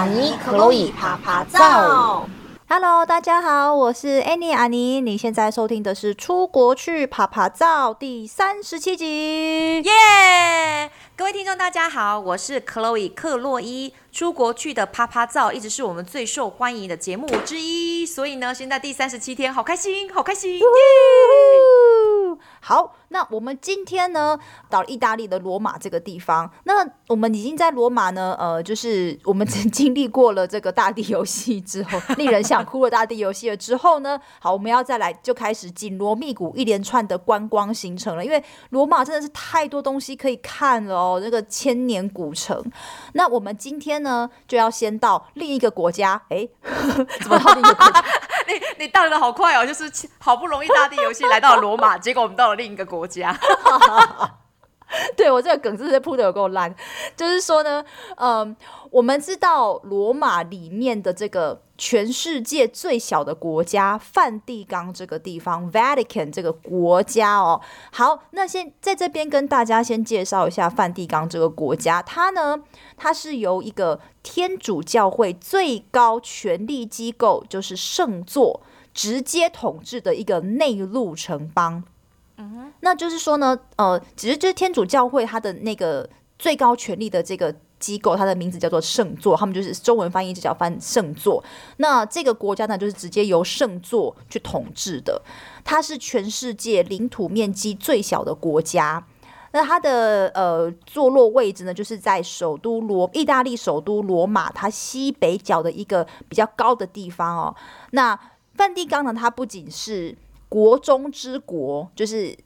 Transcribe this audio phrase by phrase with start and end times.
[0.00, 2.26] 阿尼、克洛伊啪啪照。
[2.66, 4.98] Hello，大家好，我是 Annie 阿尼。
[4.98, 9.82] 你现在收听的是《出国去啪啪照》第三十七集。
[9.82, 10.90] 耶！Yeah!
[11.14, 13.92] 各位听众，大家好，我是 Chloe 克洛伊。
[14.10, 20.58] 出国去的啪啪照一直是我们最受欢迎的节目之一，所以呢，现在第三十七天，好开心，好开心！
[20.60, 20.64] 耶！
[22.60, 24.38] 好，那我们今天呢，
[24.68, 26.50] 到了意大利的罗马这个地方。
[26.64, 38.24] 那我们已经在罗马呢，呃，就是我们曾经历过了这个大地游戏之后，令人想哭的大地游戏了之后呢， 好，我们要再来就开始紧锣密鼓一连串的观光行程了。
[38.24, 42.62] 因为罗马真的是太多东西可以看了哦，那个千年古城。
[43.14, 46.22] 那我们今天呢，就要先到另一个国家。
[46.28, 46.46] 哎，
[47.20, 48.04] 怎么到另一个国家？
[48.52, 53.36] 你 你荡的好快哦，就是好不容易大地游戏来到了罗马， 结果我们到了另一个国家。
[55.16, 56.74] 对，我这个梗真是铺的有够烂，
[57.16, 57.84] 就是说呢，
[58.16, 58.56] 嗯，
[58.90, 67.58] 我们知道罗马里面的这个全世界最小的国家梵蒂冈这个地方，Vatican 这个国家哦。
[67.90, 72.62] 好，那先在这边跟大家先介绍一下梵蒂冈这个国家，它呢，
[72.98, 78.60] 它是由一个天主教会最高权力机构，就是圣座
[78.92, 81.82] 直接统治的一个内陆城邦。
[82.36, 86.06] 嗯那就是说呢，呃，其实就是天主教会它的那个
[86.38, 91.42] 最高权力的这个机构，它的名字叫做圣座，他们就是中文翻译就叫翻圣座。
[91.78, 95.20] 那这个国家呢，就是直接由圣座去统治的，
[95.64, 99.04] 它是全世界领土面积最小的国家。
[99.52, 107.56] 那它的呃坐落位置呢，就是在首都罗，意大利首都罗马，它西北角的一个比较高的地方哦。
[107.90, 108.16] 那
[108.54, 110.16] 梵蒂冈呢，它不仅是
[110.50, 112.36] 国中之国，就是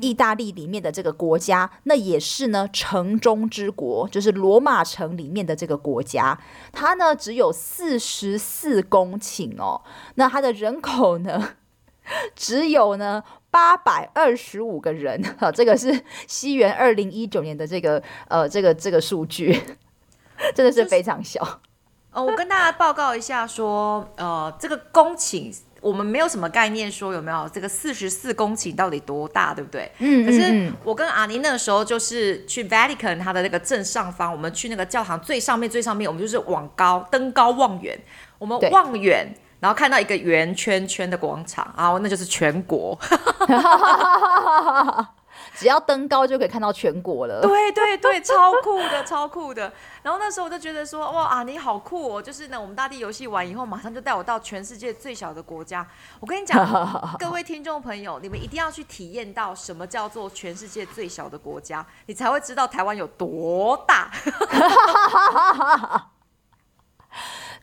[0.00, 6.38] 意大利里面的这个国家，那也是呢城中之国，就是罗马城里面的这个国家。
[6.72, 9.82] 它呢只有四十四公顷哦，
[10.14, 11.56] 那它的人口呢
[12.36, 19.60] 只有呢八百二十五个人，哈，这个是西元二零一九年的这个呃这个这个数据，
[20.54, 21.42] 真的是非常小。
[22.12, 25.52] 哦，我跟大家报告一下说，呃，这个公顷。
[25.80, 29.90] 我们没有什么概念，说有没有这个四十四公顷到底多大，对不对？
[29.98, 37.98] 嗯，可是我跟阿尼那个时候就是去 Vatican 它的那个正上方，我们去那个教堂最上面最上面，我们就是往高登高望远，
[38.38, 39.26] 我们望远，
[39.60, 42.98] 然后看到一个圆圈圈的广场，然后那就是全国。
[45.58, 47.40] 只要登高就可以看到全国了。
[47.42, 49.72] 对对对，超酷的，超酷的。
[50.02, 52.22] 然后那时候我就觉得说，哇啊，你好酷哦！
[52.22, 55.84] 就是呢，我们大地游戏完以后，马上就带我到全世界最小的国家。
[56.20, 56.64] 我跟你讲，
[57.18, 64.10] 各位听众朋友，你们一定要去体验到什么叫做全世界最小的国家，你才会知道台湾有多大。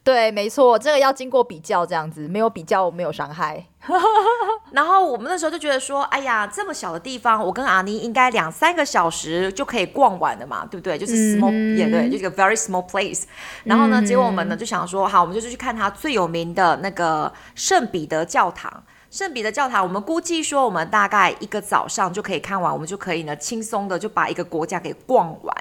[0.05, 3.66] 对，没错，这个要经过比较，这样子没有比较没有伤害。
[4.71, 10.95] 然后我们那时候就觉得说，哎呀，这么小的地方，我跟阿妮应该两三个小时就可以逛完的嘛，对不对？
[10.95, 13.23] 就是 small，也、嗯、对，就是一个 very small place。
[13.63, 18.83] 然后呢，嗯、结果我们呢就想说，好，我们就是去看它最有名的那个圣彼得教堂。
[19.16, 25.56] 圣彼得教堂，我们估计说，我们大概一个早上就可以看完，我们就可以呢轻松的就把一个国家给逛完。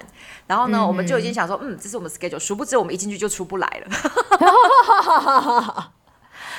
[0.48, 2.40] 然后呢，嗯、我们就已经想说，嗯，这是我们 schedule。
[2.40, 3.92] 殊不知，我们一进去就出不来了。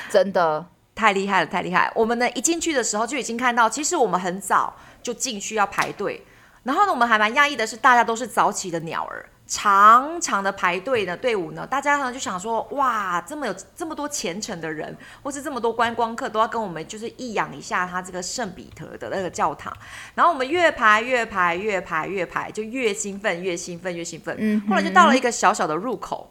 [0.08, 0.64] 真的
[0.94, 1.92] 太厉害了，太厉害！
[1.94, 6.24] 我们呢一进去的时候就已经看到，其实我们很早就进去要排队。
[6.62, 9.28] 然后呢，我们还蛮讶异的是，大家都是早起的鸟儿。
[9.46, 19.72] 长长的排队的队伍呢，大家呢就想说，哇，这么有这么多虔诚的人，或是这么多观光客都要跟我们就是一仰一下他这个圣彼得的那个教堂，
[20.14, 26.28] 然后我们越排越排越排越排，就越兴奋越兴奋越兴奋，嗯，后来就到了一个小小的入口。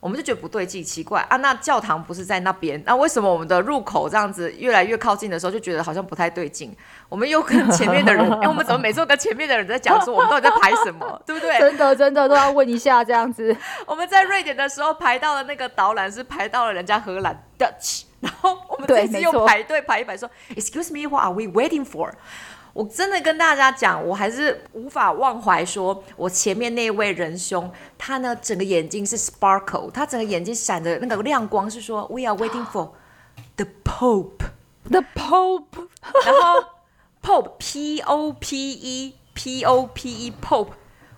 [0.00, 1.36] 我们就觉得不对劲，奇怪啊！
[1.38, 6.72] 那教堂不是在那边，那为什么我们的入口这样子越来越靠近的时候，就觉得好像不太对劲？
[7.08, 11.58] 我们又跟前面的人，因 为我们怎么每次都跟前面的人在讲说，我们到底在排什么， 对不对？
[11.58, 13.56] 真的真的都要问一下这样子。
[13.86, 22.12] 我们在瑞典的时候排到了那个导览，是排到了人家荷兰 Dutch，然后我们这次又排队排一排说，Excuse me，what are we waiting for？
[22.78, 32.90] 我真的跟大家讲，我还是无法忘怀，说我前面那位仁兄，他呢整个眼睛是 sparkle，他整个眼睛闪着那个亮光，是说 We are waiting for
[33.56, 35.88] the Pope，the Pope，
[36.24, 36.64] 然后
[37.20, 40.68] Pope P O P E P O P E Pope，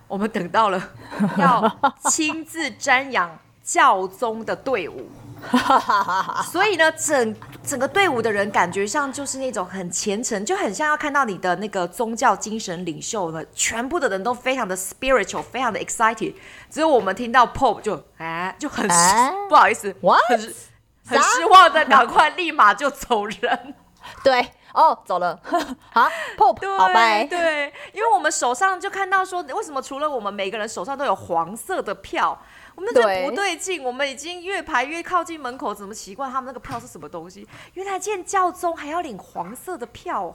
[0.07, 0.89] 我们等到了
[1.37, 1.79] 要
[2.09, 5.11] 亲自瞻仰教宗的队伍。
[6.51, 13.43] 所以呢，整整个队伍的人感觉上就是那种很虔诚，就很像要看到你的那个宗教精神领袖呢。
[13.53, 16.33] 全部的人都非常的 spiritual，非常的 excited。
[16.69, 20.19] 只有我们听到 Pope 就哎就很、啊、不好意思，What?
[20.27, 20.39] 很
[21.07, 23.75] 很失望的，赶快立马就走人。
[24.23, 24.45] 对。
[24.73, 25.37] 哦，走了，
[25.91, 27.25] 好拜。
[27.25, 32.41] 对，因为我们手上就看到说，为什么除了我们每个人手上都有黄色的票，
[32.75, 33.83] 我们就不对劲。
[33.83, 37.45] 我们已经越排越靠近门口，怎么奇怪他们那个票是什么东西？
[37.73, 40.33] 原来见教宗还要领黄色的票，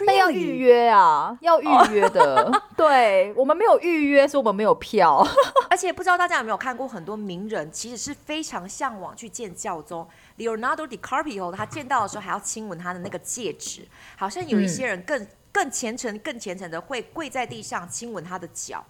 [0.00, 2.42] 那要预约啊，要预约的。
[2.42, 2.54] Oh.
[2.76, 5.26] 对，我们没有预约，所以我们没有票。
[5.70, 10.06] 而且不知道大家有没有看过，很多名人其实是非常向往去见教宗。
[10.38, 13.86] Leonardo DiCaprio，他见到的时候还要亲吻他的那个戒指，
[14.16, 18.84] 好像有一些人更、嗯、更虔诚、更虔诚的会跪在地上亲吻他的脚，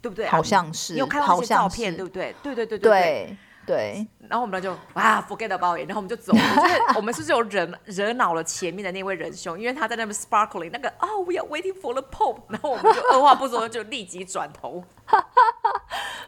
[0.00, 0.26] 对不对？
[0.26, 2.34] 好像是，你有看到那些照片，对不对？
[2.42, 3.36] 对对对对对。
[3.66, 6.40] 对，然后我们就啊，forget about it，然后我们就走了。
[6.56, 9.56] 就是我们是不是有惹惹恼了前面的那位仁兄？
[9.56, 14.82] 因为他在那边 sparkling，那个哦、oh,，we are waiting for the pope，然后我们就二话不说就立即转头。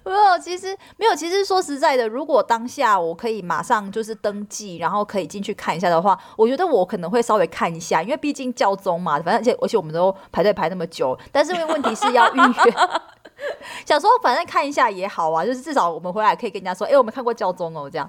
[0.10, 12.74] 没有，其实没有，其实说实在的，如果当下我可以马上就是登记，然后可以进去看一下的话，我觉得我可能会稍微看一下，因为毕竟教宗嘛，反正而且而且我们都排队排那么久，但是因为问题是要预约。
[13.84, 18.08] 想说反正看一下也好啊，就是至少我们回来可以跟人家说，哎、我们看过教宗哦，这样。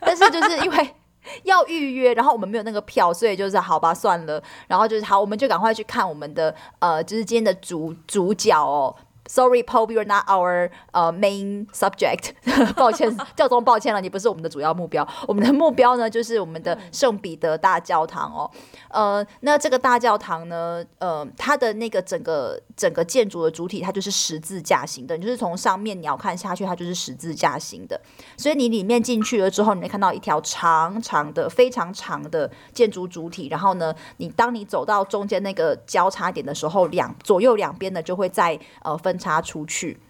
[0.00, 0.94] 但是就是因为
[1.42, 4.42] 要预约，然后我们没有那个票，所以就是好吧，算了。
[4.68, 8.94] 然后就是好，我们就赶快去看我们的呃，就是今天的主主角哦。
[9.30, 12.30] Sorry, Pope, you're not our 呃、uh, main subject。
[12.74, 15.06] 抱歉， 教宗，抱歉了，你不是我们的主要目标。
[15.28, 18.50] 我们的目标呢，就是我们的圣彼得大教堂哦。
[18.88, 28.00] 呃，那这个大教堂呢，呃，它的那个整个整个建筑的主体，它就是十字架形的，你就是从上面你要看下去，它就是十字架形的。
[28.36, 33.48] 所以你里面进去了之后，你会看到一条长长的、非常长的建筑主体。
[33.48, 39.16] 然后呢，你当你走到中间那个交叉点的时候，两左右两边呢就会再呃分。
[39.20, 40.00] 叉出去，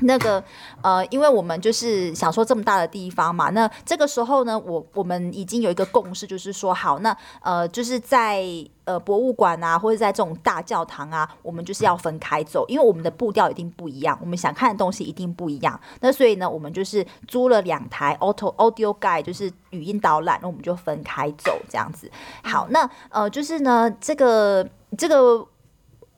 [0.00, 0.42] 那个
[0.82, 8.44] 呃，因为我们就是想说这么大的地方嘛，那这个时候呢，我我们已经有一个共识，就是说好，那呃，就是在
[8.84, 15.80] 呃博物馆啊，或者在这种大教堂啊，我们就是要分开走，因为我们的步调一定不一样，我们想看的东西一定不一样。
[16.00, 22.10] 那所以呢，我们就是租了两台 auto audio guide，就是语音导览，那我们就分开走这样子。
[22.42, 24.68] 好，那呃，就是呢，这个
[24.98, 25.46] 这个。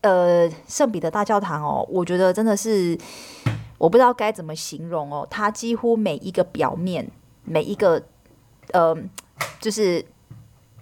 [0.01, 2.97] 呃，圣彼得大教堂哦，我觉得真的是
[3.79, 5.27] 我不知道该怎么形容哦。
[5.31, 7.11] 它几乎每一个表面，
[7.45, 8.03] 每一个
[8.73, 8.97] 呃，
[9.61, 10.05] 就是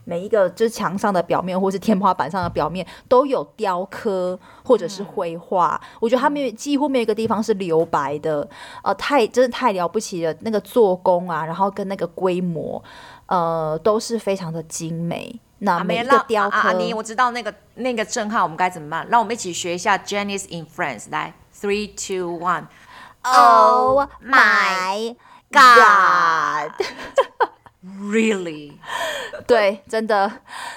[0.05, 5.81] 每一个就是墙上的表面，或是天花板上的表面，都有雕刻或者是绘画。
[5.83, 8.49] 嗯、我觉得它没有几乎没有一个地方是留白的。
[8.83, 12.83] 呃，太真的太了不起了，那个做工啊，然后跟那个规模，
[13.27, 15.41] 呃，都是非常的精美。
[15.59, 19.07] 那每一个雕刻，阿尼，我知道那个那个震撼，我们该怎么办？
[19.09, 22.39] 让我们一起学一下 Janice in France，来，three two
[23.26, 25.16] one，Oh my
[27.82, 28.80] God，Really？
[29.48, 30.32] 对，真的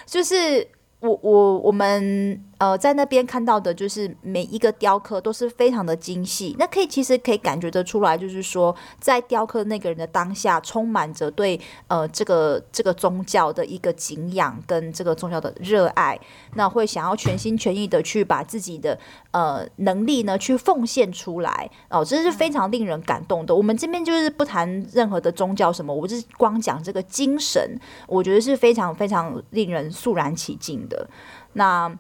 [0.07, 0.69] 就是。
[1.05, 16.20] 我我我们 呃在那边看到的就是每一个雕刻都是非常的精细，那可以其实可以感觉得出来，就是说在雕刻那个人的当下，充满着对呃这个这个宗教的一个敬仰跟这个宗教的热爱，
[16.56, 19.00] 那会想要全心全意的去把自己的
[19.32, 23.56] 呃能力呢去奉献出来哦，这是非常令人感动的。
[23.56, 30.80] 我们这边就是不谈任何的宗教什么，我是光讲这个精神，我觉得是非常非常令人肃然起敬。
[30.90, 31.10] 的
[31.54, 31.92] 那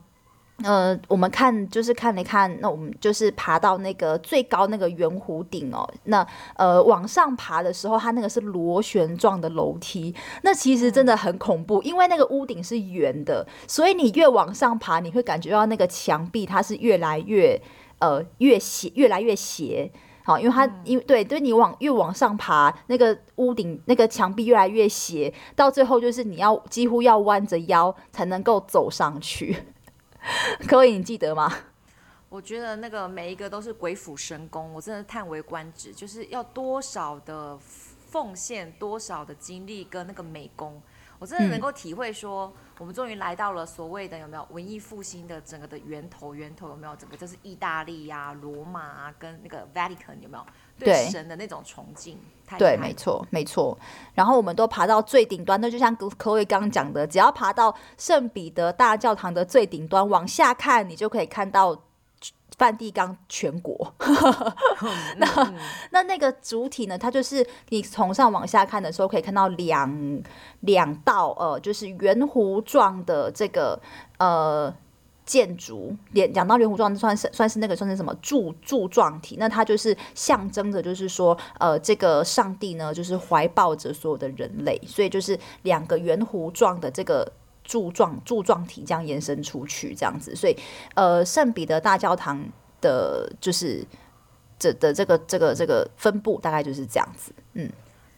[0.64, 5.90] 呃，我们看就是看了看，那我们就是爬到那个最高那个圆弧顶哦。
[6.04, 6.26] 那
[6.58, 17.62] 呃，往上爬的时候，它那个是螺旋状的楼梯，那其实真的很恐怖，因为那个屋顶是圆的，所以你越往上爬，你会感觉到那个墙壁它是越来越
[18.00, 19.90] 呃越斜，越来越斜。
[20.26, 29.56] 好，因为它因为对，对你往越往上爬，那个屋顶那个墙壁越来越斜，到最后就是你要几乎要弯着腰才能够走上去。
[30.68, 31.52] 各 位，你记得吗？
[32.30, 40.82] 我觉得那个每一个都是鬼斧神工，我真的叹为观止，就是要多少的奉献，多少的精力跟那个美工。
[41.18, 46.34] 我真的能够体会说，我们终于来到了所谓的有没有文艺复兴的整个的源头？
[46.34, 50.46] 源头有没有整个就是意大利呀、啊、罗马啊，跟那个 Vatican 有没有
[50.80, 52.18] 对神的那种崇敬？
[52.58, 53.78] 对，没错，没错。
[54.14, 61.84] 然后我们都爬到最顶端，那就像柯威刚刚讲的，只要爬到圣彼得大教堂的最顶端，往下看，你就可以看到。
[62.58, 63.94] 梵蒂冈全国。
[65.16, 65.54] 那
[65.92, 66.98] 那那个主体呢？
[66.98, 70.22] 它就是你从上往下看的时候，可以看到两
[70.62, 73.80] 两道呃，就是圆弧状的这个
[74.18, 74.76] 呃。
[75.30, 79.36] 建筑，连讲到圆弧状，算是算是那个算是什么柱柱状体？
[79.38, 87.32] 那它就是象征着，就是说，呃，这个上帝呢，就是怀抱着所有的人类，所以就是两个圆弧状的这个
[87.64, 90.36] 柱状柱状体这样延伸出去，这样子。
[90.36, 90.58] 所以，
[90.96, 92.44] 呃，圣彼得大教堂
[92.82, 93.86] 的，就是
[94.58, 97.32] 这的这个这个这个分布大概就是这样子。
[97.54, 97.72] 嗯，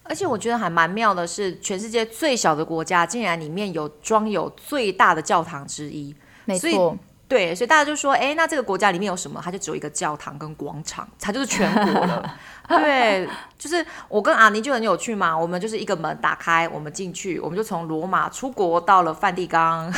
[0.04, 6.16] 而且我觉得还蛮妙的是，全世界最小的国家竟然里面有装有最大的教堂之一。
[6.46, 9.42] 没错，对，所以大家就说，哎，那这个国家里面有什么？
[9.44, 12.38] 它就只有一个教堂跟广场，它就是全国了。
[12.68, 19.92] 对，就是我跟阿尼就很有趣嘛，我们就是一个门打开，我们进去，我们就从罗马出国到了梵蒂冈。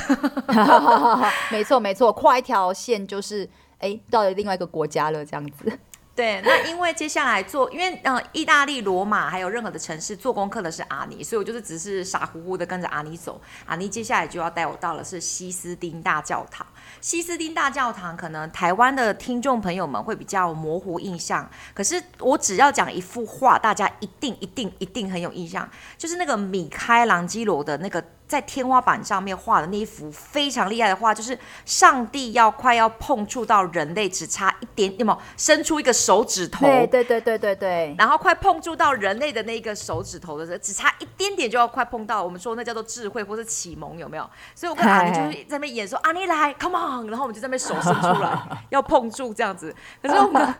[1.49, 5.79] 没错，没错，跨一条线就是，哎，到了另外一个国家了，这样子。
[6.15, 13.41] 对，那因为接下来做，因为嗯、呃，意大利罗马还有任何的城市做功课的是阿尼，所以我就是只是傻乎乎的跟着阿尼走。
[13.65, 16.63] 阿尼接下来就要带我到的是西斯丁大教堂。
[17.01, 25.67] 西斯丁大教堂可能台湾的听众朋友们会比较模糊印象，可是我只要讲一幅画，大家一定一定一定很有印象，
[25.97, 28.03] 就是那个米开朗基罗的那个。
[28.33, 36.65] 在天花板上面画的那一幅非常厉害的画，就是上帝要快要碰触到人类，只差一点，有没有伸出一个手指头？
[36.65, 37.95] 对对对对对对。
[37.95, 42.23] 然后快碰触到人类的那个手指头的时候，只差一点点就要快碰到。
[42.23, 44.27] 我们说那叫做智慧或是启蒙，有没有？
[44.55, 49.71] 所以我跟阿尼就是在那边演说：“阿尼来，come on！” 然后我们就在那边手伸出来要碰触这样子。
[50.01, 50.55] 可是我们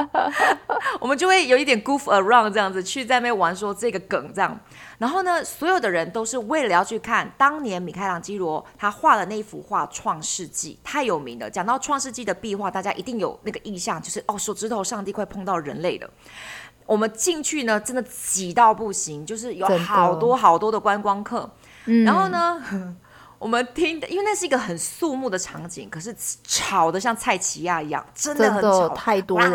[1.00, 4.60] 我们就会有一点 goof around 这样子去在那边玩说这个梗这样。
[4.98, 11.48] 然后呢，所有的人都是为了要去看当年米开朗基罗他画的那幅画《创世纪》，太有名了。
[11.48, 16.10] 讲到《创世纪》的壁画，大家一定有那个印象，就是哦，手指头上帝快碰到人类了。
[16.84, 21.48] 我们进去呢，真的挤到不行，就是有好多好多的观光客。
[22.04, 22.96] 然后呢，嗯
[23.38, 29.48] 我们听的，因为那是一个很肃穆的场景，可是吵得像蔡奇亚一样，真的很吵，太多人，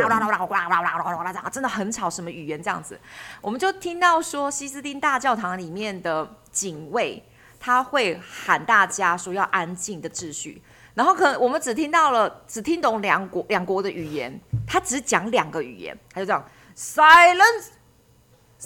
[1.52, 2.98] 真的很吵，什么语言这样子？
[3.42, 7.22] 我们就听到说，西斯丁大教堂里面的警卫
[7.60, 10.62] 他会喊大家说要安静的秩序，
[10.94, 16.42] 然后可能我们只听到了，只听懂两国两国的语言，他只讲两个语言，他就这样
[16.76, 17.68] silence。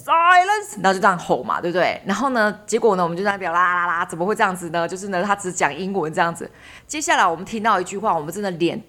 [0.05, 1.99] Silence，然后就这样吼嘛，对不对？
[2.05, 4.87] 然后呢，结果呢，我们就在那边啦啦啦，怎么会这样子呢？
[4.87, 6.49] 就是呢，他只讲英文这样子。
[6.85, 8.79] 接下来我们听到一句话，我们真的脸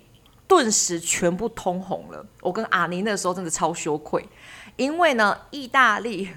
[0.47, 2.23] 顿时全部通红了。
[2.43, 4.29] 我跟阿尼那时候真的超羞愧，
[4.77, 6.29] 因为呢，意大利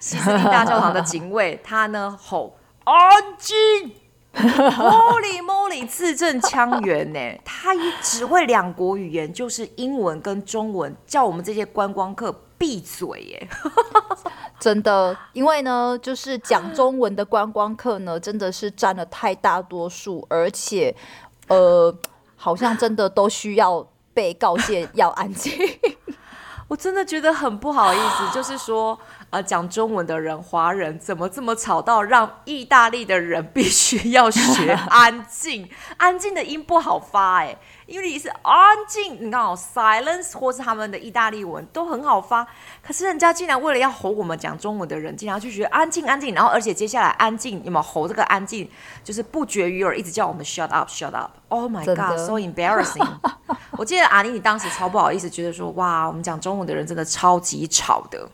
[0.00, 2.96] 西斯丁大教堂的警卫他呢吼安
[3.36, 3.56] 静
[4.32, 12.34] ，Holy moly，字正腔圆呢，他也只会两国语言，就是英文跟中文，叫我们这些观光客。
[12.58, 13.48] 闭嘴耶！
[14.58, 20.94] 真的，因为呢，就是讲中文的观光客呢，真的是占了太大多数，而且，
[21.46, 21.96] 呃，
[22.36, 25.52] 好像真的都需要被告诫要安静。
[26.66, 28.98] 我真的觉得很不好意思，就是说，
[29.30, 35.70] 呃，讲中文的人，华人怎么这么吵到让意大利的人必须要学安静？
[35.96, 37.56] 安静的音不好发哎。
[37.88, 42.46] 因为你是安静，你看哦，silence 或是他们的意大利文都很好发，
[42.82, 48.68] 可是人家竟然为了要吼我们讲中文的人，竟然去学安静安静，然后而且接下来安静有没有吼这个安静，
[49.02, 53.08] 就是不绝于耳，一直叫我们 shut up shut up，Oh my god，so embarrassing。
[53.72, 58.28] 我记得阿妮，你当时超不好意思，觉得说哇，我们讲中文的人真的超级吵的，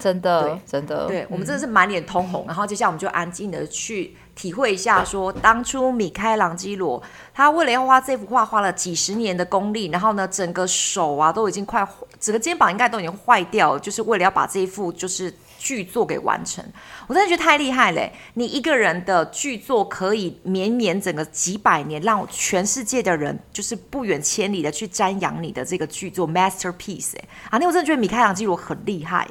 [0.00, 4.16] 真的真的，对我们真的是满脸通红，然后接下来我们就安静的去。
[4.38, 7.02] 体会一下，说当初米开朗基罗
[7.34, 11.84] 他为了要画这幅画，花了几十年的功力，然后呢，整个手啊都已经快，
[12.20, 16.64] 整个肩膀应该都已经坏掉了，就是为了要把这一幅就是巨作给完成。
[17.08, 27.16] 我真的觉得太厉害了，你一个人的巨作可以绵延整个几百年，让全世界的人就是不远千里的去瞻仰你的这个巨作 masterpiece。
[27.16, 29.26] 哎，啊，那我真的觉得米开朗基罗很厉害，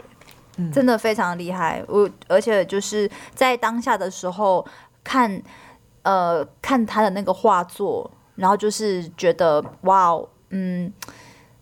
[0.73, 1.81] 真的非常厉害。
[1.87, 4.67] 我而且就是在当下的时候。
[5.07, 5.41] 看，
[6.01, 10.11] 呃，看他的那个画作，然后就是觉得哇，
[10.49, 10.91] 嗯，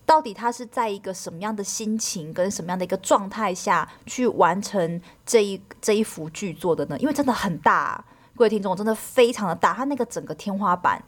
[0.04, 6.98] 到底他是在一个什么样的心情跟什么样的一个状态下去完成这一这一幅巨作的呢？
[6.98, 8.04] 因为真的很大，
[8.36, 11.04] 各位听众，真的非常的大，他那个整个天花板，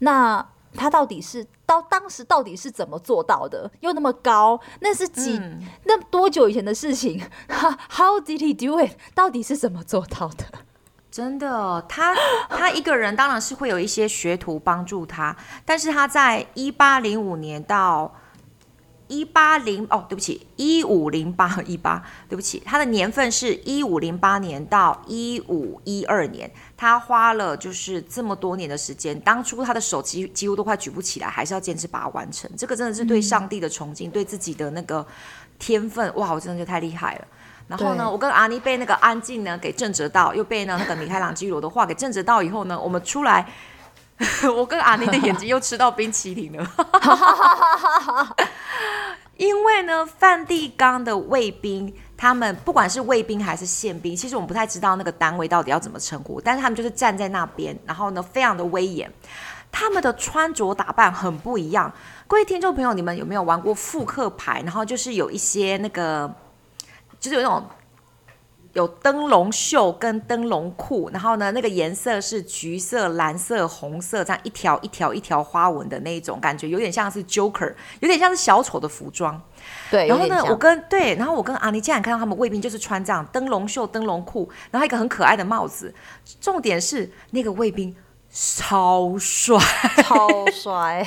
[0.00, 3.70] 那他到底是到当时到底是怎么做到的？
[3.78, 7.22] 又那么高，那是几、嗯、那多久以前的事情？
[7.48, 8.96] How did he do it？
[9.14, 10.44] 到底是怎么做到的？
[11.16, 12.14] 真的，他
[12.50, 18.14] 他一个人当然是会有一些学徒帮助他，但是他在一八零五年到
[19.08, 35.06] 一八零哦，对不起，一五零八一八，对不起，他的年份是一五零八年到一五一二年，他花了就是这么多年的时间，当初他的手几几乎都快举不起来，还是要坚持把它完成，这个真的是对上帝的崇敬，嗯、对自己的那个
[35.58, 37.26] 天分，哇，我真的就太厉害了。
[37.68, 43.44] 然后呢，我跟阿妮被那个安静呢给震折到，又被呢那个米开朗基罗的画给震折到以后呢，我们出来，
[44.56, 46.64] 我跟阿妮的眼睛又吃到冰淇淋了。
[49.36, 59.12] 因为呢，梵蒂冈的卫兵，他们不管是卫兵还是宪兵，其实我们不太知道那个单位到底要怎么称呼，但是他们就是站在那边，然后呢，非常的威严，
[59.72, 61.92] 他们的穿着打扮很不一样。
[62.28, 64.62] 各位听众朋友，你们有没有玩过复刻牌？
[64.62, 66.32] 然后就是有一些那个。
[67.30, 67.62] 就是有那种
[68.72, 79.40] 有灯笼袖跟灯笼裤，然后呢，那个颜色是橘色、蓝色、红色，这样一条一条一条花纹的那种感觉，有点像是 Joker，有点像是小丑的服装。
[79.90, 85.94] 对，然后呢，我跟对，然后我跟阿妮竟然看到他们卫兵就是穿这样灯笼袖、灯笼裤，然后一个很可爱的帽子。
[86.40, 87.96] 重点是那个卫兵
[88.30, 89.58] 超帅，
[90.04, 91.06] 超帅。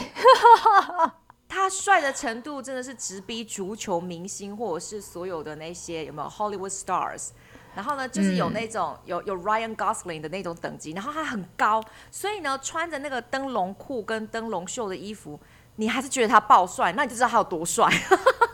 [1.50, 7.30] 他帅的程度真的是直逼足球明星，或者是所有的那些有没有 Hollywood stars？
[7.76, 15.40] 然后呢，就是有那种、嗯、有有 Ryan Gosling 的那种等级，然后他很高，所以呢，穿着那个灯笼裤跟灯笼袖的衣服，
[15.78, 17.92] 你还是觉得他爆帅，那你就知道他有多帅。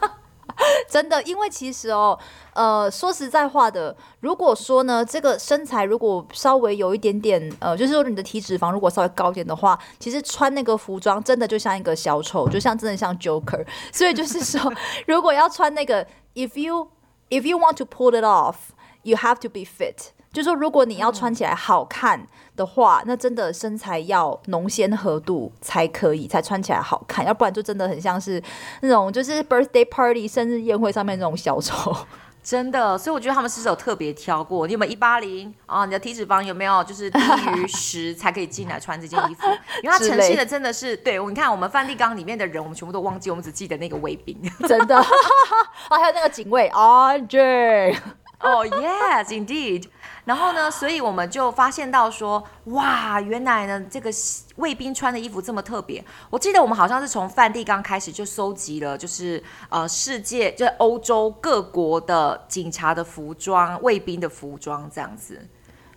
[0.96, 2.18] 真的，因为其实哦，
[2.54, 13.68] 呃，说实在话的，如果说呢，这个身材如果稍微有一点点，呃，就是说你的体脂肪如果稍微高一点的话，其实穿那个服装真的就像一个小丑，就像真的像 Joker。
[13.92, 14.72] 所以就是说，
[15.06, 16.88] 如果要穿那个，if you
[17.30, 20.12] if you want to pull it off，you have to be fit。
[20.36, 22.28] 就是说，如果你要穿起来好看
[22.58, 28.44] 的话，那真的身材要浓纤合度才可以，才穿起来好看，要不然就真的很像是
[28.82, 31.96] 那种就是 birthday party 生日宴会上面那种小丑，
[32.44, 32.98] 真的。
[32.98, 34.68] 所以我觉得他们是有特别挑过？
[34.68, 35.86] 你有没有一八零啊？
[35.86, 37.20] 你的体脂肪有没有就是低
[37.56, 39.48] 于十才可以进来穿这件衣服？
[39.82, 44.38] 因为它呈现的真的是对，你看我们梵蒂冈里面的人，我们全部都忘记，我们只记得那个卫兵，
[44.68, 44.98] 真的。
[45.88, 47.96] 啊，还有那个警卫 Andre。
[48.42, 49.86] 哦、oh,，Yes，indeed。
[50.26, 54.12] 然后呢，所以我们就发现到说，哇，原来呢，这个
[54.56, 56.04] 卫兵穿的衣服这么特别。
[56.30, 65.48] 我记得我们好像是从梵蒂冈开始就收集了，就是呃，世界就是欧洲各国的警察的服装、卫兵的服装这样子。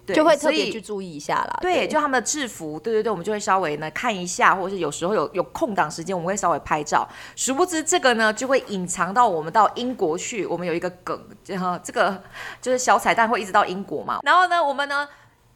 [0.08, 1.58] 对就会特别去注意一下啦。
[1.60, 7.06] 对，对就他们的制服，对对对，我们就会稍微呢看一下，或者是有时候有有空档时间，我们会稍微拍照。
[7.36, 10.46] 殊不知这个呢，就会隐藏到我们到英国去。
[10.46, 12.22] 我们有一个梗，然后这个
[12.62, 14.20] 就是小彩蛋会一直到英国嘛。
[14.22, 15.06] 然后呢，我们呢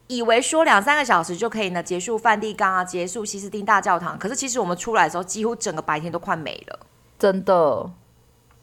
[0.07, 4.17] 以为说两三个小时就可以呢结束梵蒂冈啊，结束西斯丁大教堂。
[4.19, 6.79] 可是其实我们出来的时候，几乎整个白天都快没了，
[7.17, 7.89] 真的。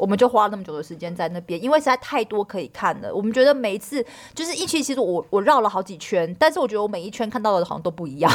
[0.01, 3.15] 我们就花了那么久的时间在那边，因为实在太多可以看了。
[3.15, 4.03] 我们觉得每一次
[4.35, 8.33] 就是一期，其实我我绕了好几圈，但是我觉得我每一圈看到的好像都不一样。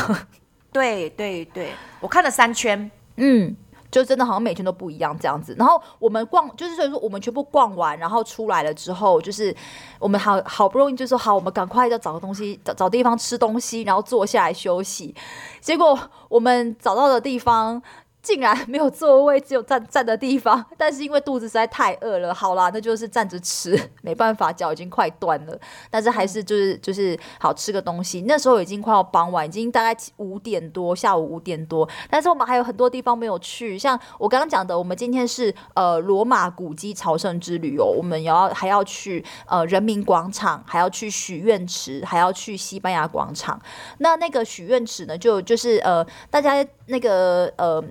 [0.72, 3.56] 对对对，我看了三圈， 嗯，
[3.90, 5.56] 就真的好像每圈都不一样这样子。
[5.58, 9.56] 然后我们逛，就是所以说我们全部逛完，然后出来了之后，就是
[9.98, 15.16] 我们好好不容易就说好，我们赶快要找个东西，找找地方吃东西，然后坐下来休息。
[15.62, 15.98] 结果
[16.30, 17.82] 我们找到的地方。
[18.26, 20.66] 竟然没有座位，只有站站的地方。
[20.76, 25.56] 但是因为肚子实在太饿了，好啦，那就是站着吃，没办法，脚已经快断了。
[25.92, 28.24] 但是还是就是就是好吃个东西。
[28.28, 31.88] 那时候已经快要傍晚，已经大概五点多，下午五点多。
[32.10, 43.62] 但是我们还有很多地方没有去，像我刚刚讲的，我们今天是呃罗马古迹朝圣之旅哦，我们要还要去呃人民广场，还要去许愿池，还要去西班牙广场。
[44.00, 47.84] 那那个许愿池呢，就就是呃大家那个呃。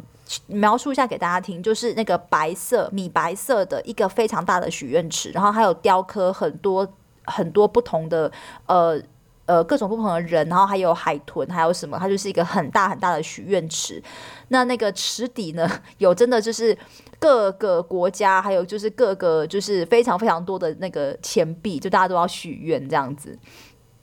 [0.47, 6.87] 描述一下给大家听，就是那个白色米白色的一个非常大的许愿池，然后还有雕刻很多
[7.25, 8.31] 很多不同的
[8.67, 9.01] 呃
[9.47, 14.03] 呃各种不同的人，然后还有海豚，还有什么，它就是一个很大很大的许愿池。
[14.49, 16.77] 那那个池底呢，有真的就是
[17.19, 23.39] 各个国家，还有就是各个就是非常非常多的那个钱币，就大家都要许愿这样子。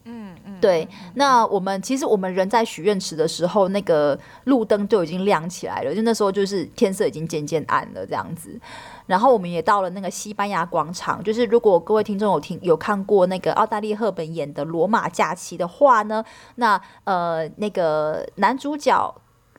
[0.05, 8.59] 嗯嗯，对，那我们其实我们人在许愿池的时候，那个路灯就已经亮起来了，就那时候就是天色已经渐渐暗了这样子。
[9.05, 16.23] 然后我们也到了那个西班牙广场，就是如果各位听众有听有看过那个奥黛丽·赫本演的《罗马假期》的话呢，
[16.55, 19.13] 那呃那个男主角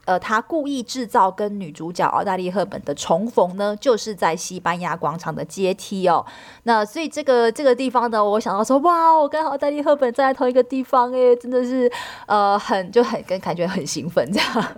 [0.05, 6.27] 呃，他故意制造跟女主角奥黛丽·赫本的重逢呢，就是在西班牙广场的阶梯哦。
[6.65, 11.91] 那所以这个这个地方呢，我想到说，哇，我跟奥黛丽·赫本站在同一个地方，哎，真的是
[12.27, 14.75] 呃，很就很跟感觉很兴奋这样。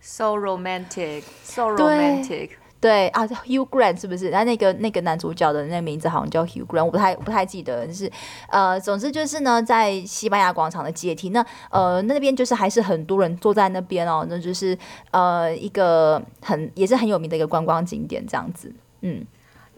[0.00, 2.50] So romantic, so romantic.
[2.84, 4.30] 对啊，Hugh Grant 是不是？
[4.30, 7.86] 他那个那个男主角的那名字好像叫 Hugh Grant，我不太不太记得。
[7.86, 8.12] 就是
[8.50, 14.76] 呃，总之就是呢，在西班牙广场的阶梯，那呃那边就是还是很多人坐在那边哦，那就是
[15.12, 18.70] 呃一个很也是很有名的一个观光景点这样子。
[19.00, 19.24] 嗯，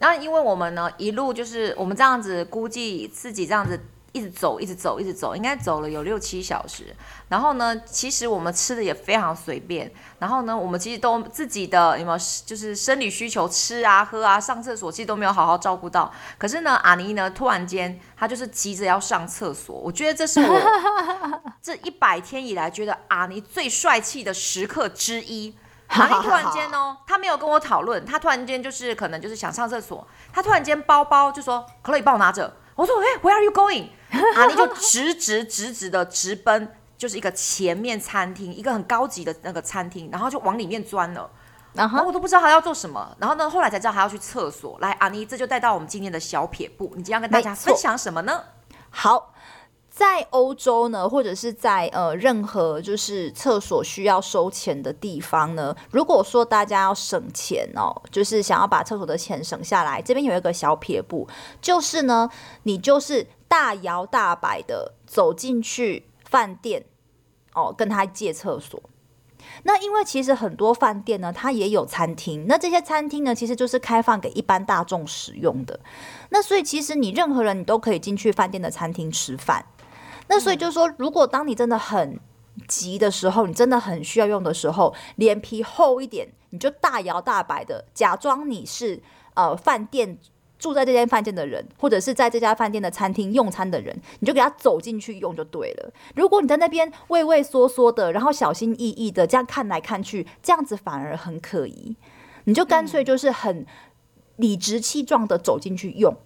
[0.00, 3.80] 那因为我们呢一路就是我们这样子估计自己这样子。
[4.16, 6.96] 一直走，一直走，一直走，应该走了有六七小时。
[7.28, 9.92] 然后呢，其实我们吃的也非常随便。
[10.18, 16.10] 然后呢，我们其实都自己的有没有就是生理需求，吃啊、喝啊、上厕所，其实都没有好好照顾到。
[16.38, 19.76] 可是呢，阿尼呢，突然间他就是急着要上厕所。
[19.76, 20.60] 我觉得这是我
[21.60, 25.54] 这一百天以来觉得阿尼最帅气的时刻之一。
[25.88, 33.86] 阿尼突然间哦，他没有跟我讨论，他突然间就是可能就是想上厕所，他突然间包包就说：“可乐，你帮我拿着。”我说：“哎，Where are you going？”
[34.34, 41.30] 阿尼就直直直直的直奔，就是一个前面餐厅，一个很高级的那个餐厅，然后就往里面钻了。
[41.72, 43.14] 然后我都不知道他要做什么。
[43.18, 44.78] 然后呢，后来才知道他要去厕所。
[44.80, 46.90] 来，阿妮，这就带到我们今天的小撇步。
[46.96, 48.44] 你今天要跟大家分享什么呢？
[48.88, 49.34] 好，
[49.90, 61.28] 在欧洲呢，或者是在呃任何就是厕所需要收钱的地方呢，如果说大家要省钱哦，就是想要把厕所的钱省下来，这边有一个小撇步，
[61.60, 62.30] 就是呢，
[62.62, 63.26] 你就是。
[63.48, 66.84] 大摇大摆的走进去饭店，
[67.54, 68.82] 哦，跟他借厕所。
[69.62, 72.46] 那因为其实很多饭店呢，它也有餐厅。
[72.48, 75.78] 那这些餐厅呢，其实就是开放给一般大众使用的。
[76.30, 79.64] 那所以其实你任何人，你都可以进去饭店的餐厅吃饭。
[80.26, 82.18] 那所以就是说，如果当你真的很
[82.66, 89.00] 急的时候，你真的很需要用的时候，脸皮厚一点，你就大摇大摆的假装你是
[89.34, 90.18] 呃饭店。
[90.58, 95.92] 住在这间饭店的人，或者是在这家饭店的餐厅用餐的人，你就给他走进去用就对了。
[96.14, 101.96] 如果你在那边畏畏缩缩的，然后小心翼翼的这样看来看去，这样子反而很可疑。
[102.44, 103.66] 你就干脆就是很
[104.36, 106.16] 理直气壮的走进去用。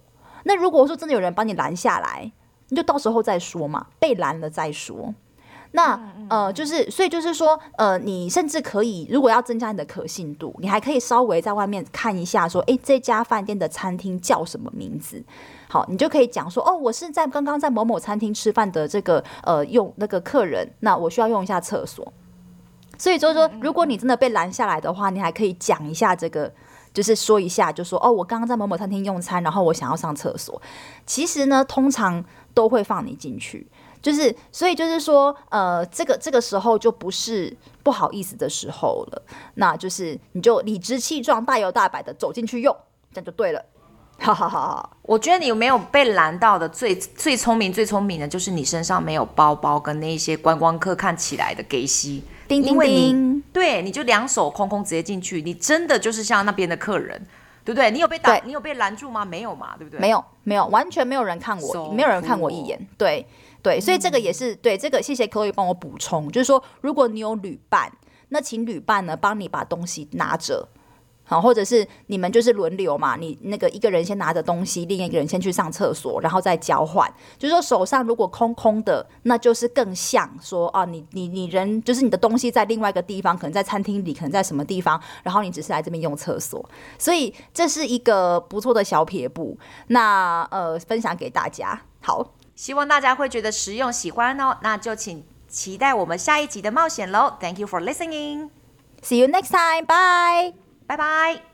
[0.43, 2.31] 那如果说真的有人把你拦下来，
[2.69, 5.13] 你就到时候再说嘛，被拦了再说。
[5.73, 15.23] 那呃，就是所以就是说，呃，你甚至可以，如果要增加你的可信度，你还可以稍微在外面看一下，说，诶，这家饭店的餐厅叫什么名字？
[15.69, 22.11] 好，你就可以讲说，哦，我是在刚刚在某某餐厅吃饭的这个呃用那个客人，那我需要用一下厕所。
[22.97, 26.51] 所以就是说，如果你真的被拦下来的话，你还可以讲一下这个，
[26.93, 30.61] 就是说一下，就说，哦，我刚刚在某某餐厅用餐，然后我想要上厕所。
[31.05, 33.67] 其实呢，通常都会放你进去。
[34.01, 39.21] 就是，所以就是说，呃，这个这个时候就不是不好意思的时候了，
[39.55, 42.75] 那就是你就理直气壮、大摇大摆的走进去用，
[43.13, 43.63] 这样就对了。
[44.17, 44.89] 哈哈哈哈！
[45.01, 57.19] 我觉得你有没有被拦到的最最聪明、最聪明的，就是你身上没有包包跟那些观光客看起来的给息，叮叮叮，对，你就两手空空直接进去，你真的就是像那边的客人，
[57.63, 57.91] 对不对？
[57.91, 59.23] 你有被打，你有被拦住吗？
[59.23, 59.99] 没有嘛，对不对？
[59.99, 63.25] 没有，没有，完全没有人看我，so、没有人看我一眼，对。
[63.63, 67.91] 对，所以这个也是对这个，谢谢 Chloe 帮我补充，就是说，如果你有旅伴，
[68.29, 70.67] 那请旅伴呢帮你把东西拿着，
[71.23, 77.09] 好，或者是你们就是轮流嘛，你那个一个人先拿着东西，另一个人先去上厕所，然后再交换。
[77.37, 86.63] 就是说手上如果空空的，那就是更像说啊，你你你人就是你的东西在另外一个地方，可能在餐厅里，可能在什么地方，然后你只是来这边用厕所，
[86.97, 89.57] 所以这是一个不错的小撇步。
[89.87, 92.33] 那呃，分享给大家，好。
[92.53, 97.33] 希望大家会觉得实用、喜欢哦，那就请期待我们下一集的冒险喽。
[97.39, 98.49] Thank you for listening.
[99.01, 99.85] See you next time.
[99.87, 100.70] Bye.
[100.91, 101.50] 拜拜。